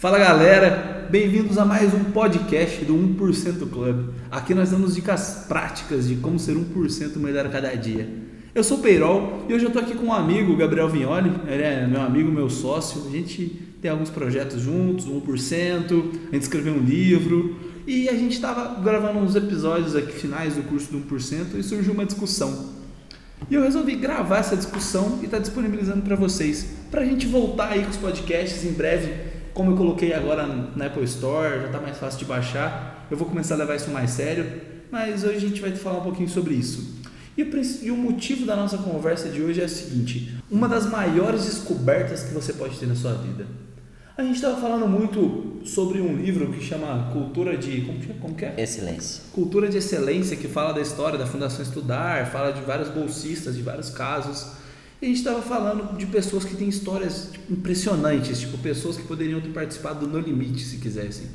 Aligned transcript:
Fala 0.00 0.16
galera, 0.16 1.08
bem-vindos 1.10 1.58
a 1.58 1.64
mais 1.64 1.92
um 1.92 2.12
podcast 2.12 2.84
do 2.84 2.94
1% 2.94 3.68
Club. 3.68 4.10
Aqui 4.30 4.54
nós 4.54 4.70
damos 4.70 4.94
dicas 4.94 5.46
práticas 5.48 6.06
de 6.06 6.14
como 6.14 6.38
ser 6.38 6.54
1% 6.54 7.16
melhor 7.16 7.46
a 7.46 7.48
cada 7.48 7.74
dia. 7.74 8.08
Eu 8.54 8.62
sou 8.62 8.78
o 8.78 8.80
Peirol 8.80 9.44
e 9.48 9.54
hoje 9.54 9.64
eu 9.64 9.72
tô 9.72 9.80
aqui 9.80 9.96
com 9.96 10.06
um 10.06 10.12
amigo, 10.12 10.56
Gabriel 10.56 10.88
Vignoli, 10.88 11.32
ele 11.48 11.64
é 11.64 11.84
meu 11.84 12.00
amigo, 12.00 12.30
meu 12.30 12.48
sócio. 12.48 13.08
A 13.08 13.10
gente 13.10 13.60
tem 13.82 13.90
alguns 13.90 14.08
projetos 14.08 14.62
juntos, 14.62 15.04
1%, 15.04 15.90
a 16.28 16.34
gente 16.34 16.42
escreveu 16.42 16.74
um 16.74 16.84
livro 16.84 17.56
e 17.84 18.08
a 18.08 18.14
gente 18.14 18.34
estava 18.34 18.80
gravando 18.80 19.18
uns 19.18 19.34
episódios 19.34 19.96
aqui 19.96 20.12
finais 20.12 20.54
do 20.54 20.62
curso 20.62 20.92
do 20.92 21.00
1% 21.00 21.58
e 21.58 21.62
surgiu 21.64 21.92
uma 21.92 22.06
discussão. 22.06 22.72
E 23.50 23.54
eu 23.56 23.62
resolvi 23.64 23.96
gravar 23.96 24.38
essa 24.38 24.56
discussão 24.56 25.18
e 25.22 25.24
estar 25.24 25.38
tá 25.38 25.42
disponibilizando 25.42 26.02
para 26.02 26.14
vocês, 26.14 26.68
para 26.88 27.00
a 27.00 27.04
gente 27.04 27.26
voltar 27.26 27.70
aí 27.70 27.82
com 27.82 27.90
os 27.90 27.96
podcasts 27.96 28.64
em 28.64 28.72
breve 28.72 29.27
como 29.58 29.72
eu 29.72 29.76
coloquei 29.76 30.12
agora 30.12 30.46
na 30.46 30.86
Apple 30.86 31.02
Store, 31.02 31.58
já 31.58 31.66
está 31.66 31.80
mais 31.80 31.98
fácil 31.98 32.20
de 32.20 32.26
baixar, 32.26 33.08
eu 33.10 33.16
vou 33.16 33.26
começar 33.26 33.56
a 33.56 33.58
levar 33.58 33.74
isso 33.74 33.90
mais 33.90 34.12
sério, 34.12 34.46
mas 34.88 35.24
hoje 35.24 35.36
a 35.36 35.40
gente 35.40 35.60
vai 35.60 35.72
falar 35.72 35.98
um 35.98 36.02
pouquinho 36.02 36.28
sobre 36.28 36.54
isso. 36.54 36.96
E 37.36 37.90
o, 37.90 37.96
motivo 37.96 38.46
da 38.46 38.54
nossa 38.54 38.78
conversa 38.78 39.28
de 39.28 39.42
hoje 39.42 39.60
é 39.60 39.64
o 39.64 39.68
seguinte: 39.68 40.36
uma 40.48 40.68
das 40.68 40.88
maiores 40.88 41.44
descobertas 41.44 42.22
que 42.22 42.32
você 42.32 42.52
pode 42.52 42.78
ter 42.78 42.86
na 42.86 42.94
sua 42.94 43.14
vida. 43.14 43.46
A 44.16 44.22
gente 44.22 44.36
estava 44.36 44.60
falando 44.60 44.86
muito 44.86 45.60
sobre 45.64 46.00
um 46.00 46.16
livro 46.16 46.52
que 46.52 46.64
chama 46.64 47.10
Cultura 47.12 47.56
de. 47.56 47.80
Como 47.80 47.98
que, 47.98 48.10
é? 48.12 48.14
como 48.14 48.34
que 48.36 48.44
é? 48.44 48.54
Excelência. 48.58 49.24
Cultura 49.32 49.68
de 49.68 49.78
Excelência, 49.78 50.36
que 50.36 50.46
fala 50.46 50.72
da 50.72 50.80
história 50.80 51.18
da 51.18 51.26
Fundação 51.26 51.62
Estudar, 51.62 52.30
fala 52.30 52.52
de 52.52 52.60
vários 52.60 52.90
bolsistas, 52.90 53.56
de 53.56 53.62
vários 53.62 53.90
casos. 53.90 54.52
E 55.00 55.06
a 55.06 55.08
gente 55.08 55.18
estava 55.18 55.40
falando 55.40 55.96
de 55.96 56.06
pessoas 56.06 56.44
que 56.44 56.56
têm 56.56 56.68
histórias 56.68 57.28
tipo, 57.32 57.52
impressionantes, 57.52 58.40
tipo 58.40 58.58
pessoas 58.58 58.96
que 58.96 59.04
poderiam 59.04 59.40
ter 59.40 59.50
participado 59.50 60.00
do 60.00 60.08
No 60.08 60.18
Limite 60.18 60.60
se 60.60 60.78
quisessem. 60.78 61.26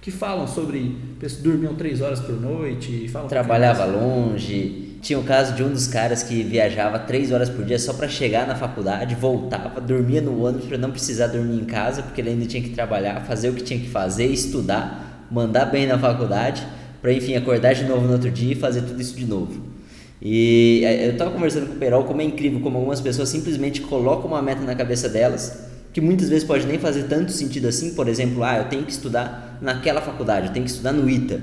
Que 0.00 0.12
falam 0.12 0.46
sobre 0.46 0.96
pessoas 1.18 1.42
dormiam 1.42 1.74
três 1.74 2.00
horas 2.00 2.20
por 2.20 2.40
noite, 2.40 3.08
falam 3.08 3.28
trabalhava 3.28 3.84
longe. 3.84 4.96
Tinha 5.02 5.18
o 5.18 5.24
caso 5.24 5.54
de 5.54 5.62
um 5.62 5.72
dos 5.72 5.88
caras 5.88 6.22
que 6.22 6.42
viajava 6.42 7.00
três 7.00 7.32
horas 7.32 7.48
por 7.48 7.64
dia 7.64 7.78
só 7.78 7.92
para 7.92 8.06
chegar 8.06 8.46
na 8.46 8.54
faculdade, 8.54 9.14
voltava, 9.14 9.80
dormia 9.80 10.20
no 10.20 10.44
ônibus 10.44 10.66
para 10.66 10.78
não 10.78 10.90
precisar 10.90 11.26
dormir 11.26 11.56
em 11.56 11.64
casa, 11.64 12.02
porque 12.02 12.20
ele 12.20 12.30
ainda 12.30 12.46
tinha 12.46 12.62
que 12.62 12.70
trabalhar, 12.70 13.24
fazer 13.24 13.48
o 13.48 13.54
que 13.54 13.62
tinha 13.62 13.80
que 13.80 13.88
fazer, 13.88 14.26
estudar, 14.26 15.26
mandar 15.30 15.64
bem 15.66 15.86
na 15.86 15.98
faculdade, 15.98 16.66
para 17.02 17.12
enfim 17.12 17.34
acordar 17.34 17.74
de 17.74 17.84
novo 17.84 18.06
no 18.06 18.12
outro 18.12 18.30
dia 18.30 18.52
e 18.52 18.54
fazer 18.54 18.82
tudo 18.82 19.00
isso 19.00 19.16
de 19.16 19.24
novo. 19.24 19.79
E 20.20 20.82
é, 20.84 21.06
eu 21.06 21.12
estava 21.12 21.30
conversando 21.30 21.66
com 21.66 21.74
o 21.74 21.76
Perol 21.76 22.04
como 22.04 22.20
é 22.20 22.24
incrível 22.24 22.60
como 22.60 22.76
algumas 22.76 23.00
pessoas 23.00 23.28
simplesmente 23.28 23.80
colocam 23.80 24.26
uma 24.26 24.42
meta 24.42 24.60
na 24.62 24.74
cabeça 24.74 25.08
delas, 25.08 25.66
que 25.92 26.00
muitas 26.00 26.28
vezes 26.28 26.44
pode 26.44 26.66
nem 26.66 26.78
fazer 26.78 27.04
tanto 27.04 27.32
sentido 27.32 27.68
assim, 27.68 27.94
por 27.94 28.06
exemplo, 28.06 28.44
ah, 28.44 28.58
eu 28.58 28.64
tenho 28.64 28.84
que 28.84 28.92
estudar 28.92 29.58
naquela 29.60 30.00
faculdade, 30.00 30.48
eu 30.48 30.52
tenho 30.52 30.64
que 30.64 30.70
estudar 30.70 30.92
no 30.92 31.08
ITA. 31.08 31.40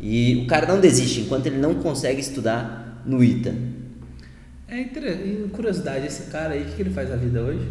E 0.00 0.42
o 0.44 0.46
cara 0.46 0.66
não 0.66 0.80
desiste 0.80 1.20
enquanto 1.20 1.46
ele 1.46 1.58
não 1.58 1.74
consegue 1.74 2.20
estudar 2.20 3.02
no 3.04 3.22
ITA. 3.22 3.54
É 4.68 4.80
interessante, 4.80 5.48
curiosidade, 5.52 6.06
esse 6.06 6.30
cara 6.30 6.54
aí, 6.54 6.62
o 6.62 6.64
que, 6.64 6.76
que 6.76 6.82
ele 6.82 6.90
faz 6.90 7.10
na 7.10 7.16
vida 7.16 7.42
hoje? 7.42 7.70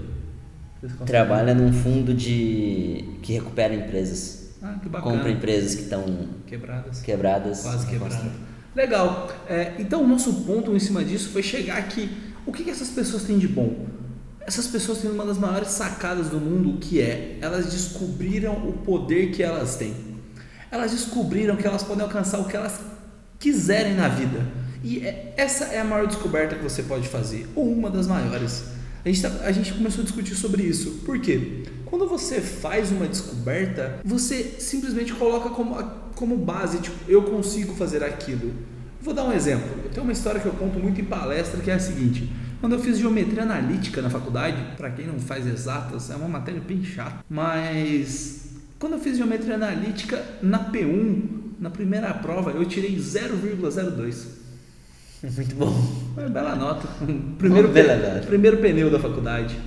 Trabalha 1.06 1.54
num 1.54 1.72
fundo 1.72 2.14
de 2.14 3.18
que 3.22 3.34
recupera 3.34 3.74
empresas. 3.74 4.54
Ah, 4.62 4.78
que 4.82 4.90
bacana. 4.90 5.16
Compra 5.16 5.32
empresas 5.32 5.76
que 5.76 5.84
estão 5.84 6.04
quebradas. 6.46 7.02
Quebradas. 7.02 7.62
Quase 7.62 7.88
quebradas. 7.88 8.32
Legal. 8.76 9.30
É, 9.48 9.74
então, 9.80 10.04
o 10.04 10.08
nosso 10.08 10.34
ponto 10.46 10.76
em 10.76 10.80
cima 10.80 11.04
disso 11.04 11.30
foi 11.30 11.44
chegar 11.44 11.78
aqui. 11.78 12.10
O 12.46 12.52
que, 12.52 12.64
que 12.64 12.70
essas 12.70 12.90
pessoas 12.90 13.24
têm 13.24 13.38
de 13.38 13.48
bom? 13.48 13.86
Essas 14.46 14.68
pessoas 14.68 14.98
têm 14.98 15.10
uma 15.10 15.26
das 15.26 15.38
maiores 15.38 15.70
sacadas 15.70 16.28
do 16.30 16.38
mundo, 16.38 16.78
que 16.80 17.00
é 17.00 17.38
elas 17.40 17.72
descobriram 17.72 18.54
o 18.68 18.74
poder 18.74 19.32
que 19.32 19.42
elas 19.42 19.76
têm. 19.76 19.96
Elas 20.70 20.92
descobriram 20.92 21.56
que 21.56 21.66
elas 21.66 21.84
podem 21.84 22.04
alcançar 22.04 22.40
o 22.40 22.46
que 22.46 22.58
elas 22.58 22.80
quiserem 23.40 23.94
na 23.94 24.10
vida. 24.10 24.46
E 24.84 25.00
é, 25.00 25.34
essa 25.38 25.66
é 25.66 25.80
a 25.80 25.84
maior 25.84 26.08
descoberta 26.08 26.56
que 26.56 26.64
você 26.64 26.84
pode 26.84 27.08
fazer, 27.08 27.48
ou 27.56 27.72
uma 27.72 27.90
das 27.90 28.08
maiores. 28.08 28.66
A 29.06 29.10
gente, 29.10 29.22
tá, 29.22 29.30
a 29.44 29.52
gente 29.52 29.74
começou 29.74 30.02
a 30.02 30.06
discutir 30.06 30.36
sobre 30.36 30.64
isso. 30.64 31.02
Por 31.06 31.20
quê? 31.20 31.64
Quando 31.86 32.08
você 32.08 32.40
faz 32.40 32.92
uma 32.92 33.06
descoberta, 33.06 34.00
você 34.04 34.56
simplesmente 34.60 35.14
coloca 35.14 35.50
como, 35.50 35.76
como 36.16 36.38
base, 36.38 36.80
tipo, 36.80 36.96
eu 37.08 37.24
consigo 37.24 37.76
fazer 37.76 38.04
aquilo. 38.04 38.54
Vou 39.02 39.14
dar 39.14 39.26
um 39.26 39.34
exemplo. 39.34 39.70
Eu 39.84 39.92
tenho 39.92 40.06
uma 40.06 40.14
história 40.14 40.40
que 40.40 40.46
eu 40.46 40.54
conto 40.54 40.80
muito 40.80 41.02
em 41.02 41.04
palestra 41.04 41.60
que 41.60 41.70
é 41.70 41.74
a 41.74 41.80
seguinte: 41.80 42.32
quando 42.62 42.74
eu 42.74 42.80
fiz 42.80 42.98
geometria 42.98 43.44
analítica 43.44 44.02
na 44.02 44.10
faculdade, 44.10 44.78
para 44.78 44.90
quem 44.90 45.06
não 45.06 45.20
faz 45.20 45.46
exatas, 45.46 46.10
é 46.10 46.16
uma 46.16 46.30
matéria 46.30 46.62
bem 46.62 46.82
chata, 46.82 47.26
mas 47.30 48.54
quando 48.80 48.94
eu 48.94 49.00
fiz 49.00 49.18
geometria 49.18 49.56
analítica 49.56 50.24
na 50.42 50.72
P1, 50.72 51.24
na 51.60 51.70
primeira 51.70 52.14
prova, 52.14 52.52
eu 52.52 52.66
tirei 52.66 52.96
0,02. 52.96 54.43
Muito 55.24 55.56
bom. 55.56 55.74
Uma 56.18 56.28
bela 56.28 56.54
nota. 56.54 56.86
Primeiro, 57.38 57.70
bela 57.70 57.96
nota. 57.96 58.28
primeiro 58.28 58.58
pneu 58.58 58.92
da 58.92 59.00
faculdade. 59.00 59.58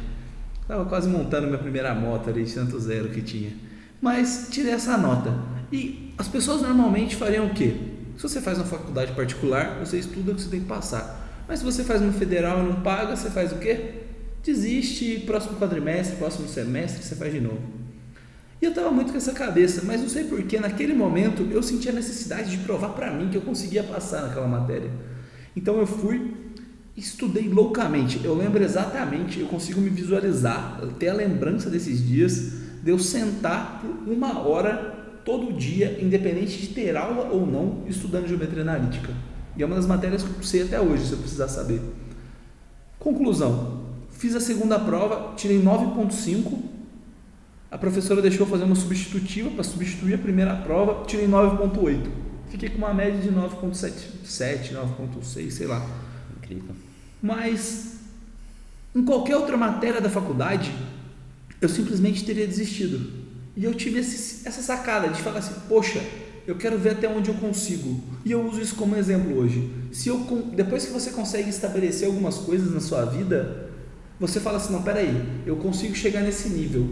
Estava 0.61 0.85
quase 0.85 1.09
montando 1.09 1.47
minha 1.47 1.59
primeira 1.59 1.95
moto 1.95 2.29
ali, 2.29 2.45
de 2.45 2.53
tanto 2.53 2.79
zero 2.79 3.09
que 3.09 3.23
tinha. 3.23 3.53
Mas 4.01 4.49
tirei 4.51 4.73
essa 4.73 4.99
nota. 4.99 5.33
E 5.73 6.13
as 6.19 6.29
pessoas 6.29 6.61
normalmente 6.61 7.17
fariam 7.17 7.47
o 7.47 7.55
quê? 7.55 7.75
Se 8.19 8.23
você 8.23 8.41
faz 8.41 8.59
uma 8.59 8.67
faculdade 8.67 9.13
particular, 9.13 9.79
você 9.79 9.99
estuda 9.99 10.33
o 10.33 10.35
que 10.35 10.43
você 10.43 10.51
tem 10.51 10.61
que 10.61 10.67
passar. 10.67 11.27
Mas 11.49 11.61
se 11.61 11.65
você 11.65 11.83
faz 11.85 12.03
uma 12.03 12.13
federal 12.13 12.61
e 12.61 12.63
não 12.65 12.83
paga, 12.83 13.17
você 13.17 13.31
faz 13.31 13.53
o 13.53 13.57
quê? 13.57 14.03
Desiste, 14.45 15.21
próximo 15.21 15.59
quadrimestre, 15.59 16.17
próximo 16.17 16.49
semestre, 16.49 17.03
você 17.03 17.15
faz 17.15 17.33
de 17.33 17.41
novo. 17.41 17.63
E 18.61 18.65
eu 18.65 18.71
estava 18.71 18.91
muito 18.91 19.11
com 19.11 19.19
essa 19.19 19.33
cabeça, 19.33 19.83
mas 19.85 20.01
não 20.03 20.09
sei 20.09 20.25
porquê, 20.25 20.61
naquele 20.61 20.93
momento 20.93 21.49
eu 21.51 21.63
senti 21.63 21.89
a 21.89 21.93
necessidade 21.93 22.51
de 22.51 22.59
provar 22.59 22.91
para 22.91 23.11
mim 23.11 23.29
que 23.29 23.37
eu 23.37 23.43
conseguia 23.43 23.83
passar 23.83 24.23
naquela 24.23 24.47
matéria. 24.47 24.91
Então 25.57 25.79
eu 25.79 25.87
fui 25.87 26.35
estudei 26.97 27.49
loucamente. 27.49 28.21
Eu 28.25 28.35
lembro 28.35 28.63
exatamente, 28.63 29.41
eu 29.41 29.47
consigo 29.47 29.81
me 29.81 29.91
visualizar, 29.91 30.81
ter 30.99 31.09
a 31.09 31.15
lembrança 31.15 31.69
desses 31.69 32.05
dias 32.05 32.53
de 32.83 32.91
eu 32.91 32.99
sentar 32.99 33.83
por 33.83 34.13
uma 34.13 34.39
hora 34.41 34.95
todo 35.25 35.53
dia, 35.53 35.99
independente 36.01 36.57
de 36.59 36.69
ter 36.69 36.97
aula 36.97 37.29
ou 37.31 37.45
não, 37.45 37.83
estudando 37.89 38.29
geometria 38.29 38.63
analítica. 38.63 39.13
E 39.57 39.63
é 39.63 39.67
uma 39.67 39.75
das 39.75 39.87
matérias 39.87 40.23
que 40.23 40.29
eu 40.29 40.43
sei 40.43 40.63
até 40.63 40.81
hoje, 40.81 41.07
se 41.07 41.13
eu 41.13 41.19
precisar 41.19 41.49
saber. 41.49 41.81
Conclusão: 42.99 43.83
fiz 44.11 44.35
a 44.35 44.41
segunda 44.41 44.79
prova, 44.79 45.35
tirei 45.37 45.61
9,5. 45.61 46.77
A 47.71 47.77
professora 47.77 48.23
deixou 48.23 48.47
fazer 48.47 48.65
uma 48.65 48.77
substitutiva 48.77 49.51
para 49.51 49.65
substituir 49.65 50.15
a 50.15 50.19
primeira 50.19 50.55
prova, 50.55 51.05
tirei 51.05 51.27
9,8. 51.27 52.26
Fiquei 52.51 52.69
com 52.69 52.79
uma 52.79 52.95
média 52.95 53.21
de 53.21 53.31
9,7, 53.31 54.73
9,6, 54.73 55.51
sei 55.51 55.67
lá. 55.67 55.85
Incrível. 56.39 56.75
Mas 57.23 57.97
em 58.95 59.05
qualquer 59.05 59.37
outra 59.37 59.57
matéria 59.57 60.01
da 60.01 60.09
faculdade, 60.09 60.73
eu 61.61 61.69
simplesmente 61.69 62.25
teria 62.25 62.47
desistido. 62.47 63.27
E 63.57 63.65
eu 63.65 63.75
tive 63.75 64.01
esse, 64.01 64.47
essa 64.49 64.63
sacada 64.63 65.09
de 65.09 65.21
falar 65.21 65.41
assim: 65.41 65.55
poxa, 65.69 66.03
eu 66.47 66.57
quero 66.57 66.79
ver 66.79 66.91
até 66.93 67.09
onde 67.09 67.29
eu 67.29 67.35
consigo. 67.35 68.01
E 68.25 68.33
eu 68.33 68.47
uso 68.47 68.61
isso 68.61 68.75
como 68.77 68.97
exemplo 68.97 69.37
hoje. 69.37 69.71
Se 69.93 70.09
eu, 70.09 70.19
depois 70.55 70.87
que 70.87 70.93
você 70.93 71.11
consegue 71.11 71.51
estabelecer 71.51 72.07
algumas 72.07 72.37
coisas 72.39 72.73
na 72.73 72.81
sua 72.81 73.05
vida, 73.05 73.71
você 74.19 74.41
fala 74.41 74.57
assim: 74.57 74.73
não, 74.73 74.83
peraí, 74.83 75.43
eu 75.45 75.57
consigo 75.57 75.95
chegar 75.95 76.23
nesse 76.23 76.49
nível. 76.49 76.89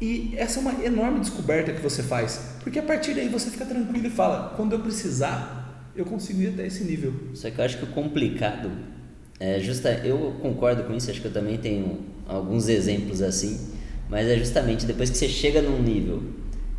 E 0.00 0.34
essa 0.36 0.58
é 0.58 0.62
uma 0.62 0.84
enorme 0.84 1.20
descoberta 1.20 1.72
que 1.72 1.80
você 1.80 2.02
faz, 2.02 2.56
porque 2.62 2.78
a 2.78 2.82
partir 2.82 3.14
daí 3.14 3.28
você 3.28 3.50
fica 3.50 3.64
tranquilo 3.64 4.06
e 4.06 4.10
fala: 4.10 4.54
quando 4.56 4.72
eu 4.72 4.80
precisar, 4.80 5.90
eu 5.96 6.04
consigo 6.04 6.42
ir 6.42 6.48
até 6.48 6.66
esse 6.66 6.84
nível. 6.84 7.14
Só 7.34 7.50
que 7.50 7.58
eu 7.58 7.64
acho 7.64 7.78
que 7.78 7.84
o 7.84 7.88
complicado 7.88 8.70
é 9.40 9.58
justa, 9.60 9.90
eu 10.04 10.36
concordo 10.40 10.84
com 10.84 10.94
isso, 10.94 11.10
acho 11.10 11.20
que 11.20 11.26
eu 11.26 11.32
também 11.32 11.56
tenho 11.56 12.00
alguns 12.28 12.68
exemplos 12.68 13.22
assim, 13.22 13.58
mas 14.08 14.26
é 14.26 14.36
justamente 14.36 14.84
depois 14.84 15.10
que 15.10 15.16
você 15.16 15.28
chega 15.28 15.62
num 15.62 15.82
nível 15.82 16.22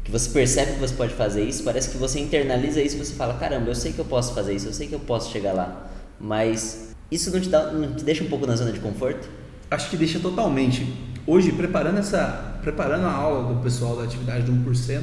que 0.07 0.11
você 0.11 0.29
percebe 0.29 0.71
que 0.71 0.79
você 0.79 0.95
pode 0.95 1.13
fazer 1.15 1.43
isso, 1.43 1.65
parece 1.65 1.89
que 1.89 1.97
você 1.97 2.17
internaliza 2.17 2.81
isso 2.81 2.95
e 2.95 2.99
você 2.99 3.13
fala, 3.13 3.33
caramba, 3.33 3.69
eu 3.69 3.75
sei 3.75 3.91
que 3.91 3.99
eu 3.99 4.05
posso 4.05 4.33
fazer 4.33 4.55
isso, 4.55 4.65
eu 4.65 4.73
sei 4.73 4.87
que 4.87 4.95
eu 4.95 5.01
posso 5.01 5.29
chegar 5.33 5.51
lá, 5.51 5.91
mas 6.17 6.95
isso 7.11 7.29
não 7.29 7.41
te, 7.41 7.49
dá, 7.49 7.73
não 7.73 7.93
te 7.93 8.05
deixa 8.05 8.23
um 8.23 8.27
pouco 8.27 8.47
na 8.47 8.55
zona 8.55 8.71
de 8.71 8.79
conforto? 8.79 9.27
Acho 9.69 9.89
que 9.89 9.97
deixa 9.97 10.17
totalmente. 10.17 10.87
Hoje, 11.25 11.51
preparando 11.51 11.97
essa, 11.97 12.46
preparando 12.61 13.05
a 13.05 13.11
aula 13.11 13.53
do 13.53 13.61
pessoal 13.61 13.95
da 13.95 14.03
atividade 14.03 14.43
do 14.43 14.51
1%, 14.51 15.01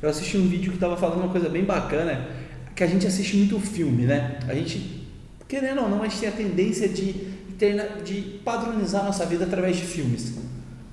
eu 0.00 0.08
assisti 0.08 0.36
um 0.36 0.48
vídeo 0.48 0.70
que 0.70 0.76
estava 0.76 0.96
falando 0.96 1.20
uma 1.20 1.30
coisa 1.30 1.48
bem 1.48 1.64
bacana, 1.64 2.28
que 2.74 2.84
a 2.84 2.86
gente 2.86 3.06
assiste 3.06 3.36
muito 3.36 3.58
filme, 3.58 4.04
né? 4.04 4.38
A 4.48 4.54
gente 4.54 4.98
querendo 5.48 5.80
ou 5.80 5.88
não, 5.88 6.02
a 6.02 6.08
gente 6.08 6.20
tem 6.20 6.28
a 6.28 6.32
tendência 6.32 6.88
de, 6.88 7.14
de 8.04 8.40
padronizar 8.44 9.04
nossa 9.04 9.24
vida 9.24 9.44
através 9.44 9.76
de 9.76 9.82
filmes. 9.82 10.34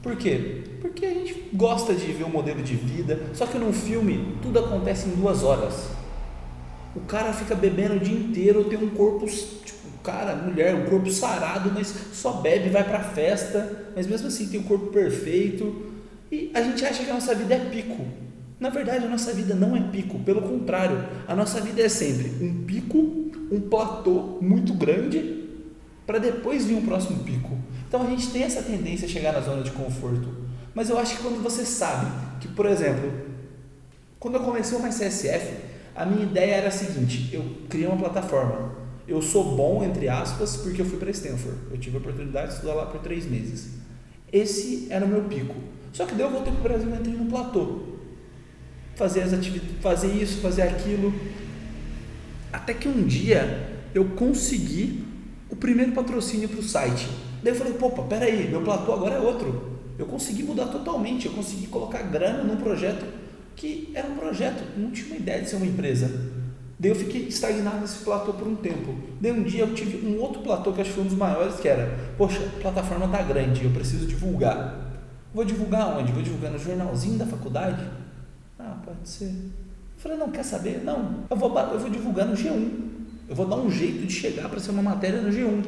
Por 0.02 0.16
quê? 0.16 0.64
Porque 0.82 1.06
a 1.06 1.14
gente 1.14 1.50
gosta 1.54 1.94
de 1.94 2.06
ver 2.14 2.24
o 2.24 2.28
um 2.28 2.32
modelo 2.32 2.64
de 2.64 2.76
vida, 2.76 3.20
só 3.34 3.46
que 3.46 3.58
num 3.58 3.74
filme 3.74 4.38
tudo 4.42 4.60
acontece 4.60 5.10
em 5.10 5.12
duas 5.12 5.44
horas. 5.44 5.90
O 6.96 7.02
cara 7.02 7.34
fica 7.34 7.54
bebendo 7.54 7.96
o 7.96 8.00
dia 8.00 8.18
inteiro, 8.18 8.64
tem 8.64 8.78
um 8.78 8.92
corpo, 8.92 9.26
tipo, 9.26 9.90
cara, 10.02 10.36
mulher, 10.36 10.74
um 10.76 10.86
corpo 10.86 11.12
sarado, 11.12 11.72
mas 11.74 11.94
só 12.14 12.34
bebe, 12.34 12.70
vai 12.70 12.84
pra 12.84 13.00
festa, 13.00 13.92
mas 13.96 14.08
mesmo 14.08 14.28
assim 14.28 14.48
tem 14.48 14.62
um 14.62 14.64
corpo 14.64 14.88
perfeito. 14.88 15.95
E 16.36 16.52
a 16.54 16.62
gente 16.62 16.84
acha 16.84 17.02
que 17.02 17.10
a 17.10 17.14
nossa 17.14 17.34
vida 17.34 17.56
é 17.56 17.60
pico. 17.70 18.06
Na 18.60 18.70
verdade, 18.70 19.06
a 19.06 19.10
nossa 19.10 19.32
vida 19.32 19.56
não 19.56 19.74
é 19.74 19.80
pico, 19.90 20.20
pelo 20.20 20.42
contrário, 20.42 21.08
a 21.26 21.34
nossa 21.34 21.62
vida 21.62 21.82
é 21.82 21.88
sempre 21.88 22.30
um 22.42 22.66
pico, 22.66 22.98
um 23.50 23.62
platô 23.70 24.38
muito 24.42 24.74
grande, 24.74 25.46
para 26.06 26.20
depois 26.20 26.66
vir 26.66 26.76
um 26.76 26.86
próximo 26.86 27.24
pico. 27.24 27.58
Então 27.88 28.02
a 28.02 28.10
gente 28.10 28.32
tem 28.32 28.44
essa 28.44 28.62
tendência 28.62 29.08
a 29.08 29.10
chegar 29.10 29.32
na 29.32 29.40
zona 29.40 29.64
de 29.64 29.72
conforto. 29.72 30.28
Mas 30.74 30.90
eu 30.90 30.98
acho 30.98 31.16
que 31.16 31.24
quando 31.24 31.42
você 31.42 31.66
sabe 31.66 32.12
que, 32.42 32.50
por 32.50 32.66
exemplo, 32.66 33.14
quando 34.20 34.36
eu 34.36 34.42
comecei 34.42 34.78
Mais 34.80 35.00
CSF, 35.00 35.54
a 35.96 36.06
minha 36.06 36.24
ideia 36.24 36.56
era 36.56 36.68
a 36.68 36.72
seguinte: 36.72 37.30
eu 37.34 37.46
criei 37.70 37.88
uma 37.88 37.98
plataforma. 37.98 38.76
Eu 39.08 39.22
sou 39.22 39.56
bom, 39.56 39.84
entre 39.86 40.10
aspas, 40.10 40.58
porque 40.58 40.82
eu 40.82 40.86
fui 40.86 40.98
para 40.98 41.12
Stanford. 41.12 41.58
Eu 41.72 41.78
tive 41.78 41.96
a 41.96 42.00
oportunidade 42.00 42.48
de 42.48 42.54
estudar 42.56 42.74
lá 42.74 42.86
por 42.88 43.00
três 43.00 43.26
meses. 43.26 43.86
Esse 44.36 44.88
era 44.90 45.06
o 45.06 45.08
meu 45.08 45.22
pico. 45.24 45.56
Só 45.94 46.06
que 46.06 46.14
daí 46.14 46.26
eu 46.26 46.30
voltei 46.30 46.52
para 46.52 46.60
o 46.60 46.64
Brasil 46.64 46.90
e 46.90 46.94
entrei 46.94 47.16
no 47.16 47.26
platô. 47.28 47.84
Fazer, 48.96 49.22
as 49.22 49.32
atividades, 49.32 49.78
fazer 49.82 50.12
isso, 50.12 50.42
fazer 50.42 50.64
aquilo. 50.64 51.14
Até 52.52 52.74
que 52.74 52.86
um 52.90 53.06
dia 53.06 53.80
eu 53.94 54.04
consegui 54.10 55.06
o 55.50 55.56
primeiro 55.56 55.94
patrocínio 55.94 56.50
para 56.50 56.60
o 56.60 56.64
site. 56.64 57.08
Daí 57.42 57.54
eu 57.54 57.56
falei, 57.56 57.74
pô, 57.76 57.90
peraí, 58.04 58.50
meu 58.50 58.62
platô 58.62 58.92
agora 58.92 59.16
é 59.16 59.20
outro. 59.20 59.80
Eu 59.98 60.06
consegui 60.06 60.44
mudar 60.44 60.66
totalmente, 60.66 61.28
eu 61.28 61.32
consegui 61.32 61.68
colocar 61.68 62.02
grana 62.02 62.44
num 62.44 62.58
projeto 62.58 63.06
que 63.56 63.90
era 63.94 64.06
um 64.06 64.16
projeto, 64.16 64.62
não 64.78 64.92
tinha 64.92 65.08
uma 65.08 65.16
ideia 65.16 65.42
de 65.42 65.50
ser 65.50 65.56
uma 65.56 65.66
empresa. 65.66 66.12
Daí 66.78 66.92
eu 66.92 66.96
fiquei 66.96 67.28
estagnado 67.28 67.80
nesse 67.80 68.04
platô 68.04 68.34
por 68.34 68.48
um 68.48 68.56
tempo. 68.56 68.96
Daí 69.22 69.32
um 69.32 69.44
dia 69.44 69.62
eu 69.62 69.74
tive 69.74 70.06
um 70.06 70.20
outro 70.22 70.42
platô 70.42 70.74
que 70.74 70.82
acho 70.82 70.90
que 70.90 70.96
foi 70.96 71.06
um 71.06 71.08
dos 71.08 71.18
maiores, 71.18 71.56
que 71.56 71.68
era, 71.68 71.98
poxa, 72.18 72.40
a 72.58 72.62
plataforma 72.62 73.08
tá 73.08 73.22
grande, 73.22 73.64
eu 73.64 73.72
preciso 73.72 74.06
divulgar. 74.06 74.86
Vou 75.34 75.46
divulgar 75.46 75.98
onde? 75.98 76.12
Vou 76.12 76.22
divulgar 76.22 76.52
no 76.52 76.60
jornalzinho 76.60 77.18
da 77.18 77.26
faculdade? 77.26 77.86
Ah, 78.60 78.78
pode 78.86 79.08
ser. 79.08 79.26
Eu 79.26 79.98
falei, 79.98 80.18
não, 80.18 80.30
quer 80.30 80.44
saber? 80.44 80.82
Não, 80.84 81.24
eu 81.30 81.38
vou, 81.38 81.58
eu 81.58 81.80
vou 81.80 81.90
divulgar 81.90 82.28
no 82.28 82.36
G1. 82.36 82.72
Eu 83.28 83.36
vou 83.36 83.46
dar 83.46 83.56
um 83.56 83.72
jeito 83.72 84.06
de 84.06 84.14
chegar 84.14 84.50
para 84.50 84.60
ser 84.60 84.72
uma 84.72 84.82
matéria 84.82 85.22
no 85.22 85.30
G1. 85.30 85.64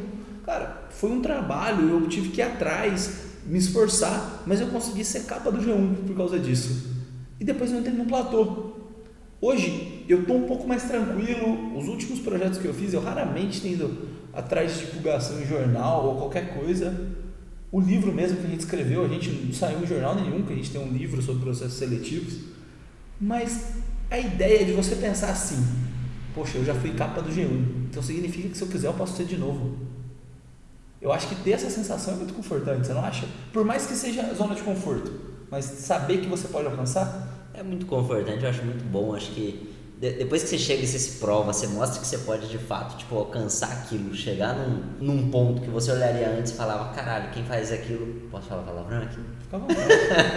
Cara, 0.45 0.87
foi 0.91 1.11
um 1.11 1.21
trabalho, 1.21 1.89
eu 1.89 2.07
tive 2.07 2.29
que 2.29 2.39
ir 2.39 2.43
atrás, 2.43 3.25
me 3.45 3.57
esforçar, 3.57 4.43
mas 4.45 4.61
eu 4.61 4.67
consegui 4.67 5.03
ser 5.03 5.25
capa 5.25 5.51
do 5.51 5.59
G1 5.59 6.05
por 6.05 6.15
causa 6.15 6.37
disso. 6.39 6.95
E 7.39 7.43
depois 7.43 7.71
eu 7.71 7.79
entrei 7.79 7.95
no 7.95 8.05
platô. 8.05 8.75
Hoje 9.39 10.05
eu 10.09 10.21
estou 10.21 10.37
um 10.37 10.47
pouco 10.47 10.67
mais 10.67 10.83
tranquilo. 10.83 11.77
Os 11.77 11.87
últimos 11.87 12.19
projetos 12.19 12.57
que 12.57 12.65
eu 12.65 12.73
fiz, 12.73 12.93
eu 12.93 13.01
raramente 13.01 13.61
tenho 13.61 13.75
ido 13.75 14.07
atrás 14.33 14.77
de 14.77 14.85
divulgação 14.85 15.41
em 15.41 15.45
jornal 15.45 16.05
ou 16.05 16.15
qualquer 16.17 16.55
coisa. 16.55 17.15
O 17.71 17.79
livro 17.79 18.13
mesmo 18.13 18.37
que 18.37 18.47
a 18.47 18.49
gente 18.49 18.61
escreveu, 18.61 19.03
a 19.03 19.07
gente 19.07 19.29
não 19.29 19.53
saiu 19.53 19.79
em 19.81 19.87
jornal 19.87 20.15
nenhum, 20.15 20.43
que 20.43 20.53
a 20.53 20.55
gente 20.55 20.71
tem 20.71 20.81
um 20.81 20.91
livro 20.91 21.21
sobre 21.21 21.43
processos 21.43 21.73
seletivos. 21.73 22.39
Mas 23.19 23.73
a 24.09 24.17
ideia 24.17 24.65
de 24.65 24.71
você 24.71 24.95
pensar 24.95 25.31
assim, 25.31 25.65
poxa, 26.33 26.57
eu 26.57 26.65
já 26.65 26.73
fui 26.73 26.93
capa 26.93 27.21
do 27.21 27.29
G1, 27.29 27.89
então 27.89 28.01
significa 28.01 28.47
que 28.49 28.57
se 28.57 28.63
eu 28.63 28.67
quiser 28.69 28.87
eu 28.87 28.93
posso 28.93 29.17
ser 29.17 29.25
de 29.25 29.37
novo. 29.37 29.75
Eu 31.01 31.11
acho 31.11 31.27
que 31.27 31.35
ter 31.35 31.51
essa 31.51 31.69
sensação 31.69 32.13
é 32.13 32.17
muito 32.17 32.33
confortante, 32.33 32.87
você 32.87 32.93
não 32.93 33.03
acha? 33.03 33.27
Por 33.51 33.65
mais 33.65 33.85
que 33.85 33.93
seja 33.93 34.33
zona 34.33 34.55
de 34.55 34.63
conforto, 34.63 35.11
mas 35.51 35.65
saber 35.65 36.19
que 36.21 36.27
você 36.27 36.47
pode 36.47 36.67
alcançar. 36.67 37.26
É 37.57 37.63
muito 37.63 37.87
confortante, 37.87 38.43
eu 38.43 38.49
acho 38.51 38.63
muito 38.63 38.83
bom. 38.83 39.15
Acho 39.15 39.31
que 39.31 39.75
depois 39.99 40.43
que 40.43 40.49
você 40.49 40.59
chega 40.59 40.83
e 40.83 40.87
você 40.87 40.99
se 40.99 41.17
prova, 41.17 41.51
você 41.51 41.65
mostra 41.65 41.99
que 41.99 42.05
você 42.05 42.19
pode 42.19 42.47
de 42.47 42.59
fato 42.59 42.95
tipo, 42.99 43.15
alcançar 43.17 43.71
aquilo, 43.71 44.13
chegar 44.13 44.53
num, 44.53 44.83
num 45.01 45.31
ponto 45.31 45.63
que 45.63 45.67
você 45.67 45.91
olharia 45.91 46.29
antes 46.37 46.51
e 46.51 46.55
falava: 46.55 46.93
caralho, 46.93 47.31
quem 47.31 47.43
faz 47.43 47.71
aquilo. 47.71 48.29
Posso 48.29 48.47
falar 48.47 48.61
palavrão 48.61 49.01
aqui? 49.01 49.19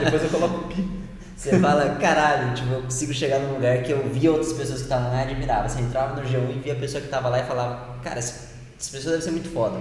depois 0.02 0.22
eu 0.22 0.30
coloco 0.30 0.68
pi. 0.68 0.88
Você 1.36 1.58
fala, 1.58 1.96
caralho, 1.96 2.54
tipo, 2.54 2.72
eu 2.72 2.82
consigo 2.82 3.12
chegar 3.12 3.38
num 3.38 3.54
lugar 3.54 3.82
que 3.82 3.92
eu 3.92 4.08
via 4.08 4.30
outras 4.30 4.54
pessoas 4.54 4.78
que 4.78 4.84
estavam 4.84 5.10
lá 5.10 5.24
e 5.24 5.30
admirava. 5.30 5.68
Você 5.68 5.80
entrava 5.80 6.18
no 6.18 6.26
G1 6.26 6.56
e 6.56 6.58
via 6.60 6.72
a 6.72 6.76
pessoa 6.76 7.02
que 7.02 7.06
estava 7.06 7.28
lá 7.28 7.40
e 7.40 7.44
falava, 7.44 7.98
cara, 8.02 8.18
essa 8.18 8.48
pessoa 8.78 9.12
deve 9.12 9.24
ser 9.24 9.30
muito 9.30 9.50
foda. 9.50 9.78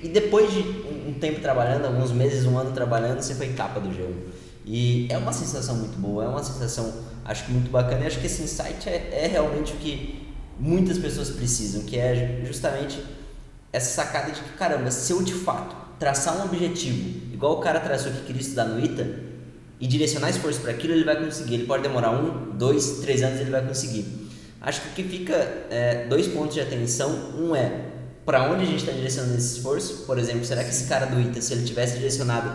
E 0.00 0.08
depois 0.08 0.52
de 0.52 0.60
um 0.60 1.14
tempo 1.14 1.40
trabalhando, 1.40 1.86
alguns 1.86 2.12
meses, 2.12 2.44
um 2.46 2.56
ano 2.56 2.72
trabalhando, 2.72 3.20
você 3.20 3.34
foi 3.34 3.48
capa 3.54 3.80
do 3.80 3.88
G1. 3.88 4.43
E 4.64 5.06
é 5.10 5.18
uma 5.18 5.32
sensação 5.32 5.76
muito 5.76 5.98
boa, 5.98 6.24
é 6.24 6.28
uma 6.28 6.42
sensação, 6.42 6.92
acho 7.24 7.44
que 7.44 7.52
muito 7.52 7.70
bacana. 7.70 8.04
E 8.04 8.06
acho 8.06 8.18
que 8.18 8.26
esse 8.26 8.42
insight 8.42 8.88
é, 8.88 9.24
é 9.24 9.26
realmente 9.26 9.72
o 9.72 9.76
que 9.76 10.32
muitas 10.58 10.98
pessoas 10.98 11.30
precisam, 11.30 11.82
que 11.82 11.98
é 11.98 12.42
justamente 12.44 13.02
essa 13.72 14.02
sacada 14.02 14.32
de 14.32 14.40
que, 14.40 14.50
caramba, 14.50 14.90
se 14.90 15.12
eu 15.12 15.22
de 15.22 15.34
fato 15.34 15.76
traçar 15.98 16.36
um 16.38 16.44
objetivo, 16.44 17.32
igual 17.32 17.54
o 17.54 17.60
cara 17.60 17.80
traçou 17.80 18.12
que 18.12 18.22
queria 18.22 18.40
estudar 18.40 18.64
no 18.64 18.84
ITA, 18.84 19.34
e 19.80 19.86
direcionar 19.86 20.30
esforço 20.30 20.60
para 20.60 20.70
aquilo, 20.70 20.94
ele 20.94 21.04
vai 21.04 21.22
conseguir. 21.22 21.54
Ele 21.54 21.66
pode 21.66 21.82
demorar 21.82 22.10
um, 22.10 22.56
dois, 22.56 23.00
três 23.00 23.22
anos, 23.22 23.40
ele 23.40 23.50
vai 23.50 23.66
conseguir. 23.66 24.06
Acho 24.60 24.80
que 24.80 24.88
o 24.88 24.92
que 24.92 25.02
fica 25.02 25.34
é, 25.70 26.06
dois 26.08 26.26
pontos 26.28 26.54
de 26.54 26.60
atenção. 26.60 27.10
Um 27.36 27.54
é 27.54 27.90
para 28.24 28.50
onde 28.50 28.62
a 28.62 28.66
gente 28.66 28.78
está 28.78 28.92
direcionando 28.92 29.36
esse 29.36 29.56
esforço. 29.56 30.04
Por 30.06 30.18
exemplo, 30.18 30.44
será 30.44 30.64
que 30.64 30.70
esse 30.70 30.88
cara 30.88 31.06
do 31.06 31.20
ITA, 31.20 31.40
se 31.42 31.52
ele 31.52 31.64
tivesse 31.64 31.96
direcionado 31.96 32.50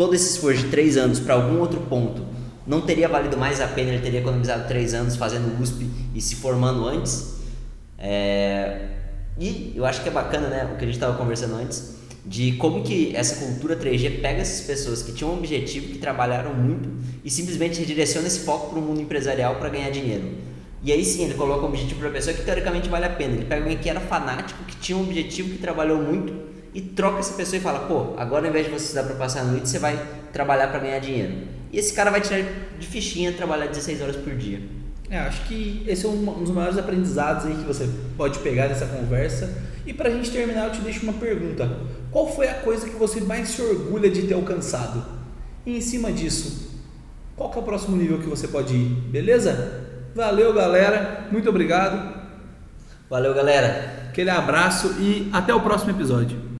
todo 0.00 0.14
esse 0.14 0.30
esforço 0.30 0.62
de 0.62 0.70
três 0.70 0.96
anos 0.96 1.20
para 1.20 1.34
algum 1.34 1.60
outro 1.60 1.78
ponto, 1.82 2.24
não 2.66 2.80
teria 2.80 3.06
valido 3.06 3.36
mais 3.36 3.60
a 3.60 3.66
pena? 3.66 3.90
Ele 3.90 4.00
teria 4.00 4.20
economizado 4.20 4.66
três 4.66 4.94
anos 4.94 5.14
fazendo 5.14 5.60
USP 5.60 5.90
e 6.14 6.22
se 6.22 6.36
formando 6.36 6.88
antes? 6.88 7.34
É... 7.98 8.78
E 9.38 9.74
eu 9.76 9.84
acho 9.84 10.02
que 10.02 10.08
é 10.08 10.10
bacana, 10.10 10.48
né? 10.48 10.70
O 10.72 10.78
que 10.78 10.84
a 10.84 10.86
gente 10.86 10.94
estava 10.94 11.18
conversando 11.18 11.54
antes, 11.56 11.96
de 12.24 12.52
como 12.52 12.82
que 12.82 13.14
essa 13.14 13.44
cultura 13.44 13.76
3G 13.76 14.22
pega 14.22 14.40
essas 14.40 14.66
pessoas 14.66 15.02
que 15.02 15.12
tinham 15.12 15.34
um 15.34 15.36
objetivo, 15.36 15.88
que 15.88 15.98
trabalharam 15.98 16.54
muito 16.54 16.88
e 17.22 17.30
simplesmente 17.30 17.78
redireciona 17.78 18.26
esse 18.26 18.40
foco 18.40 18.70
para 18.70 18.78
o 18.78 18.82
mundo 18.82 19.02
empresarial 19.02 19.56
para 19.56 19.68
ganhar 19.68 19.90
dinheiro. 19.90 20.30
E 20.82 20.90
aí 20.92 21.04
sim, 21.04 21.24
ele 21.24 21.34
coloca 21.34 21.66
um 21.66 21.68
objetivo 21.68 22.00
para 22.00 22.08
a 22.08 22.12
pessoa 22.12 22.34
que 22.34 22.42
teoricamente 22.42 22.88
vale 22.88 23.04
a 23.04 23.10
pena. 23.10 23.34
Ele 23.34 23.44
pega 23.44 23.64
alguém 23.64 23.76
que 23.76 23.90
era 23.90 24.00
fanático, 24.00 24.64
que 24.64 24.76
tinha 24.76 24.96
um 24.96 25.02
objetivo, 25.02 25.50
que 25.50 25.58
trabalhou 25.58 26.00
muito 26.00 26.48
e 26.74 26.80
troca 26.80 27.18
essa 27.18 27.34
pessoa 27.34 27.58
e 27.58 27.60
fala: 27.60 27.80
pô, 27.80 28.14
agora 28.16 28.44
ao 28.44 28.50
invés 28.50 28.66
de 28.66 28.72
você 28.72 28.84
estudar 28.84 29.04
para 29.04 29.14
passar 29.14 29.40
a 29.40 29.44
noite, 29.44 29.68
você 29.68 29.78
vai 29.78 30.00
trabalhar 30.32 30.68
para 30.68 30.78
ganhar 30.80 30.98
dinheiro. 30.98 31.32
E 31.72 31.78
esse 31.78 31.92
cara 31.92 32.10
vai 32.10 32.20
tirar 32.20 32.42
de 32.78 32.86
fichinha 32.86 33.32
trabalhar 33.32 33.66
16 33.66 34.00
horas 34.00 34.16
por 34.16 34.34
dia. 34.34 34.60
É, 35.08 35.18
acho 35.18 35.42
que 35.46 35.84
esse 35.88 36.06
é 36.06 36.08
um 36.08 36.24
dos 36.44 36.50
maiores 36.50 36.78
aprendizados 36.78 37.46
aí 37.46 37.54
que 37.54 37.64
você 37.64 37.88
pode 38.16 38.38
pegar 38.38 38.68
dessa 38.68 38.86
conversa. 38.86 39.52
E 39.84 39.92
para 39.92 40.08
a 40.08 40.12
gente 40.12 40.30
terminar, 40.30 40.66
eu 40.66 40.72
te 40.72 40.80
deixo 40.80 41.02
uma 41.02 41.14
pergunta: 41.14 41.68
qual 42.10 42.32
foi 42.32 42.48
a 42.48 42.54
coisa 42.54 42.88
que 42.88 42.94
você 42.94 43.20
mais 43.20 43.48
se 43.48 43.60
orgulha 43.60 44.08
de 44.08 44.22
ter 44.22 44.34
alcançado? 44.34 45.04
E 45.66 45.76
em 45.76 45.80
cima 45.80 46.12
disso, 46.12 46.70
qual 47.36 47.52
é 47.54 47.58
o 47.58 47.62
próximo 47.62 47.96
nível 47.96 48.20
que 48.20 48.28
você 48.28 48.46
pode 48.46 48.74
ir? 48.74 48.88
Beleza? 49.10 49.88
Valeu, 50.14 50.52
galera. 50.52 51.26
Muito 51.32 51.48
obrigado. 51.48 52.20
Valeu, 53.08 53.34
galera. 53.34 54.06
Aquele 54.08 54.30
abraço 54.30 54.94
e 55.00 55.28
até 55.32 55.52
o 55.52 55.60
próximo 55.60 55.90
episódio. 55.90 56.38